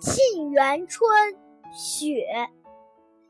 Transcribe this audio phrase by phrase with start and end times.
[0.00, 1.10] 沁园春·
[1.72, 2.24] 雪，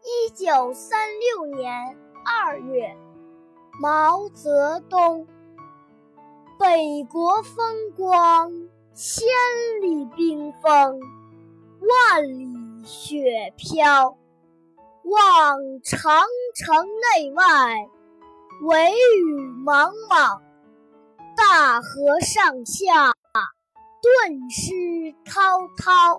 [0.00, 2.96] 一九三六年二月，
[3.80, 5.26] 毛泽东。
[6.60, 8.52] 北国风光，
[8.94, 9.26] 千
[9.80, 11.00] 里冰封，
[11.80, 14.16] 万里雪飘。
[15.02, 16.22] 望长
[16.54, 16.86] 城
[17.16, 17.88] 内外，
[18.62, 20.40] 惟余莽莽；
[21.36, 23.12] 大河上下，
[24.00, 25.42] 顿失滔
[25.76, 26.18] 滔。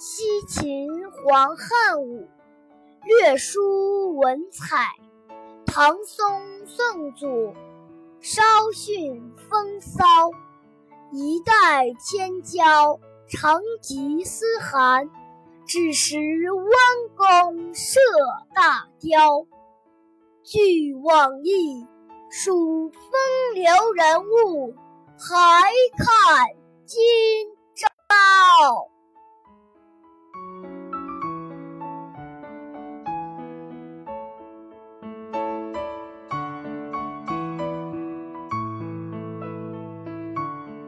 [0.00, 2.28] 西秦皇汉武，
[3.02, 4.76] 略输文采；
[5.66, 7.52] 唐宋宋祖，
[8.20, 8.40] 稍
[8.72, 10.04] 逊风骚。
[11.10, 15.10] 一代天骄，成吉思汗，
[15.66, 16.16] 只识
[16.52, 16.72] 弯
[17.16, 17.98] 弓射
[18.54, 19.46] 大雕。
[20.44, 21.84] 俱往矣，
[22.30, 23.00] 数风
[23.52, 24.76] 流人物，
[25.18, 26.46] 还看
[26.86, 26.96] 今
[27.74, 27.88] 朝。